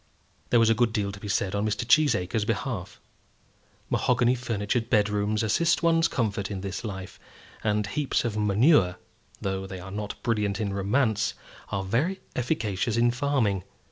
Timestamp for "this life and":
6.61-7.85